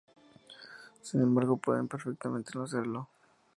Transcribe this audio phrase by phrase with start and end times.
[1.03, 3.07] Sin embargo, pueden perfectamente no serlo.